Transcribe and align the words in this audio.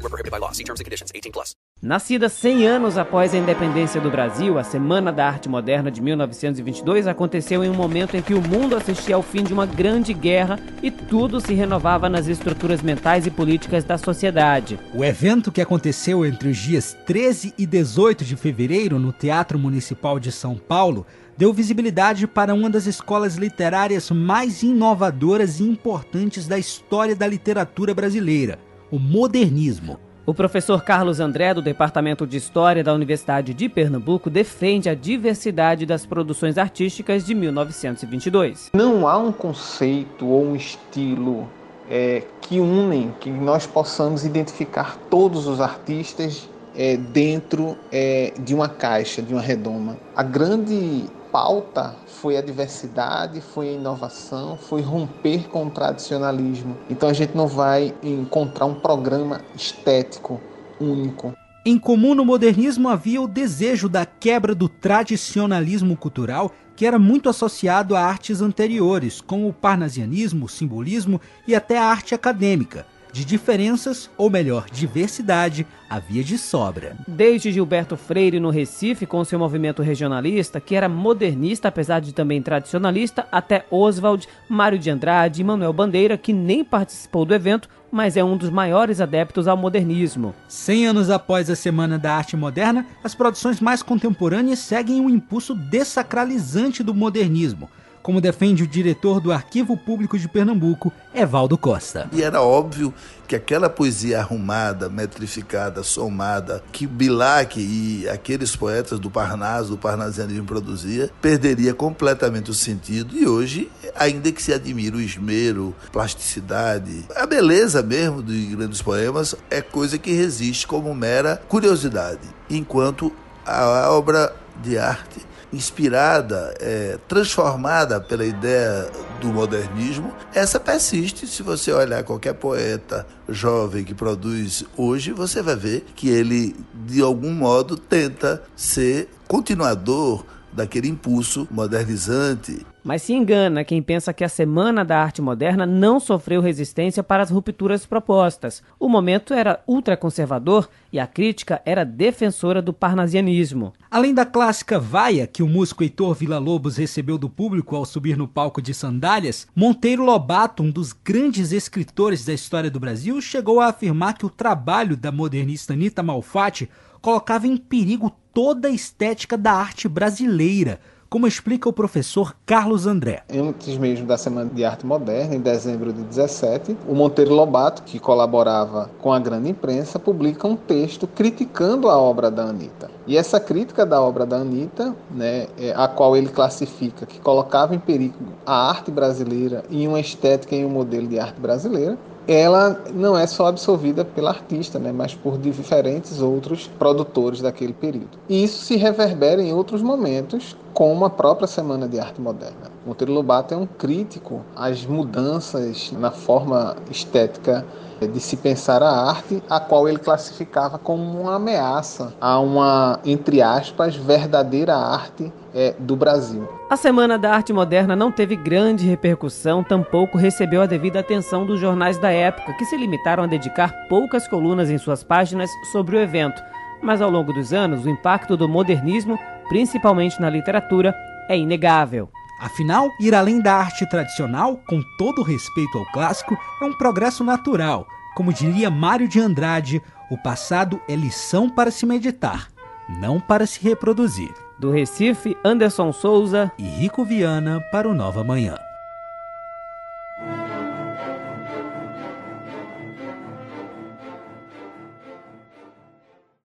Group. 0.00 0.02
Void 0.02 0.02
were 0.02 0.10
prohibited 0.10 0.30
by 0.30 0.38
law. 0.38 0.52
See 0.52 0.64
terms 0.64 0.80
and 0.80 0.84
conditions. 0.84 1.12
18 1.14 1.32
plus. 1.32 1.54
Nascida 1.80 2.28
100 2.28 2.66
anos 2.66 2.98
após 2.98 3.32
a 3.32 3.38
independência 3.38 4.00
do 4.00 4.10
Brasil, 4.10 4.58
a 4.58 4.64
Semana 4.64 5.12
da 5.12 5.28
Arte 5.28 5.48
Moderna 5.48 5.92
de 5.92 6.02
1922 6.02 7.06
aconteceu 7.06 7.62
em 7.62 7.70
um 7.70 7.74
momento 7.74 8.16
em 8.16 8.22
que 8.22 8.34
o 8.34 8.42
mundo 8.42 8.74
assistia 8.74 9.14
ao 9.14 9.22
fim 9.22 9.44
de 9.44 9.52
uma 9.52 9.64
grande 9.64 10.12
guerra 10.12 10.58
e 10.82 10.90
tudo 10.90 11.40
se 11.40 11.54
renovava 11.54 12.08
nas 12.08 12.26
estruturas 12.26 12.82
mentais 12.82 13.28
e 13.28 13.30
políticas 13.30 13.84
da 13.84 13.96
sociedade. 13.96 14.76
O 14.92 15.04
evento 15.04 15.52
que 15.52 15.60
aconteceu 15.60 16.26
entre 16.26 16.48
os 16.48 16.56
dias 16.56 16.96
13 17.06 17.54
e 17.56 17.64
18 17.64 18.24
de 18.24 18.34
fevereiro 18.34 18.98
no 18.98 19.12
Teatro 19.12 19.56
Municipal 19.56 20.18
de 20.18 20.32
São 20.32 20.56
Paulo 20.56 21.06
deu 21.36 21.52
visibilidade 21.52 22.26
para 22.26 22.52
uma 22.52 22.68
das 22.68 22.86
escolas 22.86 23.36
literárias 23.36 24.10
mais 24.10 24.64
inovadoras 24.64 25.60
e 25.60 25.62
importantes 25.62 26.48
da 26.48 26.58
história 26.58 27.14
da 27.14 27.28
literatura 27.28 27.94
brasileira, 27.94 28.58
o 28.90 28.98
modernismo. 28.98 29.98
O 30.24 30.34
professor 30.34 30.82
Carlos 30.82 31.20
André, 31.20 31.54
do 31.54 31.62
Departamento 31.62 32.26
de 32.26 32.36
História 32.36 32.84
da 32.84 32.92
Universidade 32.92 33.54
de 33.54 33.68
Pernambuco, 33.68 34.28
defende 34.28 34.88
a 34.88 34.94
diversidade 34.94 35.86
das 35.86 36.04
produções 36.04 36.58
artísticas 36.58 37.24
de 37.24 37.34
1922. 37.34 38.70
Não 38.74 39.08
há 39.08 39.16
um 39.16 39.32
conceito 39.32 40.26
ou 40.26 40.44
um 40.44 40.54
estilo 40.54 41.48
é, 41.88 42.22
que 42.42 42.60
unem, 42.60 43.14
que 43.18 43.30
nós 43.30 43.66
possamos 43.66 44.24
identificar 44.24 44.98
todos 45.08 45.46
os 45.46 45.62
artistas 45.62 46.46
é, 46.78 46.96
dentro 46.96 47.76
é, 47.90 48.32
de 48.38 48.54
uma 48.54 48.68
caixa, 48.68 49.20
de 49.20 49.34
uma 49.34 49.42
redoma. 49.42 49.96
A 50.14 50.22
grande 50.22 51.06
pauta 51.32 51.96
foi 52.06 52.36
a 52.36 52.40
diversidade, 52.40 53.40
foi 53.40 53.70
a 53.70 53.72
inovação, 53.72 54.56
foi 54.56 54.80
romper 54.80 55.48
com 55.48 55.66
o 55.66 55.70
tradicionalismo. 55.70 56.76
Então 56.88 57.08
a 57.08 57.12
gente 57.12 57.36
não 57.36 57.48
vai 57.48 57.92
encontrar 58.02 58.66
um 58.66 58.74
programa 58.74 59.40
estético 59.56 60.40
único. 60.80 61.34
Em 61.66 61.78
comum 61.78 62.14
no 62.14 62.24
modernismo 62.24 62.88
havia 62.88 63.20
o 63.20 63.28
desejo 63.28 63.88
da 63.88 64.06
quebra 64.06 64.54
do 64.54 64.68
tradicionalismo 64.68 65.96
cultural 65.96 66.52
que 66.78 66.86
era 66.86 66.96
muito 66.96 67.28
associado 67.28 67.96
a 67.96 68.00
artes 68.00 68.40
anteriores, 68.40 69.20
como 69.20 69.48
o 69.48 69.52
parnasianismo, 69.52 70.44
o 70.44 70.48
simbolismo 70.48 71.20
e 71.44 71.52
até 71.52 71.76
a 71.76 71.84
arte 71.84 72.14
acadêmica. 72.14 72.86
De 73.18 73.24
diferenças, 73.24 74.08
ou 74.16 74.30
melhor, 74.30 74.66
diversidade, 74.70 75.66
havia 75.90 76.22
de 76.22 76.38
sobra. 76.38 76.96
Desde 77.08 77.50
Gilberto 77.50 77.96
Freire 77.96 78.38
no 78.38 78.48
Recife, 78.48 79.06
com 79.06 79.24
seu 79.24 79.40
movimento 79.40 79.82
regionalista, 79.82 80.60
que 80.60 80.76
era 80.76 80.88
modernista, 80.88 81.66
apesar 81.66 81.98
de 81.98 82.14
também 82.14 82.40
tradicionalista, 82.40 83.26
até 83.32 83.66
Oswald, 83.72 84.28
Mário 84.48 84.78
de 84.78 84.88
Andrade 84.88 85.40
e 85.40 85.44
Manuel 85.44 85.72
Bandeira, 85.72 86.16
que 86.16 86.32
nem 86.32 86.62
participou 86.62 87.24
do 87.24 87.34
evento, 87.34 87.68
mas 87.90 88.16
é 88.16 88.22
um 88.22 88.36
dos 88.36 88.50
maiores 88.50 89.00
adeptos 89.00 89.48
ao 89.48 89.56
modernismo. 89.56 90.32
Cem 90.46 90.86
anos 90.86 91.10
após 91.10 91.50
a 91.50 91.56
Semana 91.56 91.98
da 91.98 92.14
Arte 92.14 92.36
Moderna, 92.36 92.86
as 93.02 93.16
produções 93.16 93.60
mais 93.60 93.82
contemporâneas 93.82 94.60
seguem 94.60 95.00
um 95.00 95.10
impulso 95.10 95.56
dessacralizante 95.56 96.84
do 96.84 96.94
modernismo 96.94 97.68
como 98.02 98.20
defende 98.20 98.62
o 98.62 98.66
diretor 98.66 99.20
do 99.20 99.32
Arquivo 99.32 99.76
Público 99.76 100.18
de 100.18 100.28
Pernambuco, 100.28 100.92
Evaldo 101.14 101.58
Costa. 101.58 102.08
E 102.12 102.22
era 102.22 102.42
óbvio 102.42 102.92
que 103.26 103.36
aquela 103.36 103.68
poesia 103.68 104.20
arrumada, 104.20 104.88
metrificada, 104.88 105.82
somada, 105.82 106.62
que 106.72 106.86
Bilac 106.86 107.60
e 107.60 108.08
aqueles 108.08 108.56
poetas 108.56 108.98
do 108.98 109.10
Parnaso, 109.10 109.72
do 109.72 109.78
Parnasianismo 109.78 110.46
produzia, 110.46 111.10
perderia 111.20 111.74
completamente 111.74 112.50
o 112.50 112.54
sentido. 112.54 113.14
E 113.14 113.28
hoje, 113.28 113.70
ainda 113.94 114.32
que 114.32 114.42
se 114.42 114.52
admire 114.52 114.96
o 114.96 115.00
esmero, 115.00 115.74
plasticidade, 115.92 117.04
a 117.14 117.26
beleza 117.26 117.82
mesmo 117.82 118.22
de 118.22 118.46
grandes 118.46 118.80
poemas 118.80 119.34
é 119.50 119.60
coisa 119.60 119.98
que 119.98 120.12
resiste 120.12 120.66
como 120.66 120.94
mera 120.94 121.42
curiosidade, 121.48 122.26
enquanto 122.48 123.12
a 123.44 123.90
obra 123.90 124.34
de 124.62 124.78
arte 124.78 125.27
inspirada, 125.52 126.54
é, 126.60 126.98
transformada 127.08 128.00
pela 128.00 128.24
ideia 128.24 128.90
do 129.20 129.28
modernismo, 129.28 130.12
essa 130.34 130.60
persiste. 130.60 131.26
Se 131.26 131.42
você 131.42 131.72
olhar 131.72 132.02
qualquer 132.04 132.34
poeta 132.34 133.06
jovem 133.28 133.84
que 133.84 133.94
produz 133.94 134.64
hoje, 134.76 135.12
você 135.12 135.42
vai 135.42 135.56
ver 135.56 135.84
que 135.94 136.08
ele, 136.08 136.54
de 136.74 137.02
algum 137.02 137.32
modo, 137.32 137.76
tenta 137.76 138.42
ser 138.54 139.08
continuador 139.26 140.24
daquele 140.52 140.88
impulso 140.88 141.46
modernizante. 141.50 142.66
Mas 142.82 143.02
se 143.02 143.12
engana 143.12 143.64
quem 143.64 143.82
pensa 143.82 144.14
que 144.14 144.24
a 144.24 144.28
Semana 144.28 144.82
da 144.82 144.98
Arte 144.98 145.20
Moderna 145.20 145.66
não 145.66 146.00
sofreu 146.00 146.40
resistência 146.40 147.02
para 147.02 147.22
as 147.22 147.30
rupturas 147.30 147.84
propostas. 147.84 148.62
O 148.80 148.88
momento 148.88 149.34
era 149.34 149.60
ultraconservador 149.66 150.68
e 150.90 150.98
a 150.98 151.06
crítica 151.06 151.60
era 151.66 151.84
defensora 151.84 152.62
do 152.62 152.72
parnasianismo. 152.72 153.74
Além 153.90 154.14
da 154.14 154.24
clássica 154.24 154.78
vaia 154.78 155.26
que 155.26 155.42
o 155.42 155.48
músico 155.48 155.82
Heitor 155.82 156.14
Villa-Lobos 156.14 156.78
recebeu 156.78 157.18
do 157.18 157.28
público 157.28 157.76
ao 157.76 157.84
subir 157.84 158.16
no 158.16 158.26
palco 158.26 158.62
de 158.62 158.72
sandálias, 158.72 159.46
Monteiro 159.54 160.02
Lobato, 160.02 160.62
um 160.62 160.70
dos 160.70 160.92
grandes 160.92 161.52
escritores 161.52 162.24
da 162.24 162.32
história 162.32 162.70
do 162.70 162.80
Brasil, 162.80 163.20
chegou 163.20 163.60
a 163.60 163.66
afirmar 163.66 164.16
que 164.16 164.24
o 164.24 164.30
trabalho 164.30 164.96
da 164.96 165.12
modernista 165.12 165.74
Anita 165.74 166.02
Malfatti 166.02 166.70
colocava 167.00 167.46
em 167.46 167.56
perigo 167.56 168.12
toda 168.32 168.68
a 168.68 168.70
estética 168.70 169.36
da 169.36 169.52
arte 169.52 169.88
brasileira, 169.88 170.80
como 171.08 171.26
explica 171.26 171.68
o 171.68 171.72
professor 171.72 172.36
Carlos 172.44 172.86
André. 172.86 173.22
Antes 173.32 173.78
mesmo 173.78 174.06
da 174.06 174.18
Semana 174.18 174.50
de 174.52 174.64
Arte 174.64 174.84
Moderna, 174.84 175.34
em 175.34 175.40
dezembro 175.40 175.92
de 175.92 176.02
17, 176.02 176.76
o 176.86 176.94
Monteiro 176.94 177.34
Lobato, 177.34 177.82
que 177.82 177.98
colaborava 177.98 178.90
com 179.00 179.12
a 179.12 179.18
grande 179.18 179.48
imprensa, 179.48 179.98
publica 179.98 180.46
um 180.46 180.56
texto 180.56 181.06
criticando 181.06 181.88
a 181.88 181.98
obra 181.98 182.30
da 182.30 182.44
Anitta. 182.44 182.90
E 183.08 183.16
essa 183.16 183.40
crítica 183.40 183.86
da 183.86 184.02
obra 184.02 184.26
da 184.26 184.36
Anitta, 184.36 184.94
né, 185.10 185.46
é, 185.58 185.72
a 185.74 185.88
qual 185.88 186.14
ele 186.14 186.28
classifica 186.28 187.06
que 187.06 187.18
colocava 187.18 187.74
em 187.74 187.78
perigo 187.78 188.14
a 188.44 188.68
arte 188.68 188.90
brasileira 188.90 189.64
e 189.70 189.88
uma 189.88 189.98
estética 189.98 190.54
em 190.54 190.66
um 190.66 190.68
modelo 190.68 191.08
de 191.08 191.18
arte 191.18 191.40
brasileira, 191.40 191.96
ela 192.28 192.78
não 192.92 193.16
é 193.16 193.26
só 193.26 193.46
absorvida 193.46 194.04
pela 194.04 194.28
artista, 194.28 194.78
né, 194.78 194.92
mas 194.92 195.14
por 195.14 195.38
diferentes 195.38 196.20
outros 196.20 196.68
produtores 196.78 197.40
daquele 197.40 197.72
período. 197.72 198.18
E 198.28 198.44
isso 198.44 198.62
se 198.62 198.76
reverbera 198.76 199.42
em 199.42 199.54
outros 199.54 199.80
momentos, 199.80 200.54
como 200.74 201.06
a 201.06 201.10
própria 201.10 201.48
Semana 201.48 201.88
de 201.88 201.98
Arte 201.98 202.20
Moderna. 202.20 202.70
Monteiro 202.88 203.12
Lobato 203.12 203.52
é 203.52 203.56
um 203.56 203.66
crítico 203.66 204.40
às 204.56 204.86
mudanças 204.86 205.92
na 205.92 206.10
forma 206.10 206.74
estética 206.90 207.62
de 208.00 208.18
se 208.18 208.34
pensar 208.38 208.82
a 208.82 208.88
arte, 208.88 209.42
a 209.50 209.60
qual 209.60 209.86
ele 209.86 209.98
classificava 209.98 210.78
como 210.78 211.20
uma 211.20 211.34
ameaça 211.34 212.14
a 212.18 212.40
uma, 212.40 212.98
entre 213.04 213.42
aspas, 213.42 213.94
verdadeira 213.94 214.74
arte 214.74 215.30
é, 215.54 215.74
do 215.78 215.96
Brasil. 215.96 216.48
A 216.70 216.78
Semana 216.78 217.18
da 217.18 217.30
Arte 217.34 217.52
Moderna 217.52 217.94
não 217.94 218.10
teve 218.10 218.34
grande 218.34 218.86
repercussão, 218.86 219.62
tampouco 219.62 220.16
recebeu 220.16 220.62
a 220.62 220.66
devida 220.66 221.00
atenção 221.00 221.44
dos 221.44 221.60
jornais 221.60 221.98
da 221.98 222.10
época, 222.10 222.54
que 222.54 222.64
se 222.64 222.76
limitaram 222.76 223.24
a 223.24 223.26
dedicar 223.26 223.70
poucas 223.90 224.26
colunas 224.26 224.70
em 224.70 224.78
suas 224.78 225.04
páginas 225.04 225.50
sobre 225.72 225.94
o 225.94 226.00
evento. 226.00 226.40
Mas 226.80 227.02
ao 227.02 227.10
longo 227.10 227.34
dos 227.34 227.52
anos, 227.52 227.84
o 227.84 227.90
impacto 227.90 228.34
do 228.34 228.48
modernismo, 228.48 229.18
principalmente 229.50 230.18
na 230.22 230.30
literatura, 230.30 230.94
é 231.28 231.36
inegável. 231.36 232.08
Afinal, 232.40 232.90
ir 233.00 233.14
além 233.14 233.40
da 233.40 233.54
arte 233.54 233.88
tradicional, 233.88 234.60
com 234.68 234.80
todo 234.96 235.22
respeito 235.22 235.76
ao 235.76 235.84
clássico, 235.86 236.38
é 236.62 236.64
um 236.64 236.72
progresso 236.72 237.24
natural, 237.24 237.86
Como 238.14 238.32
diria 238.32 238.68
Mário 238.68 239.06
de 239.06 239.20
Andrade, 239.20 239.80
o 240.10 240.18
passado 240.18 240.80
é 240.88 240.96
lição 240.96 241.48
para 241.48 241.70
se 241.70 241.86
meditar, 241.86 242.48
não 242.88 243.20
para 243.20 243.46
se 243.46 243.60
reproduzir. 243.60 244.34
Do 244.58 244.72
Recife, 244.72 245.36
Anderson 245.44 245.92
Souza 245.92 246.50
e 246.58 246.64
Rico 246.64 247.04
Viana 247.04 247.60
para 247.70 247.88
o 247.88 247.94
Nova 247.94 248.24
Manhã. 248.24 248.56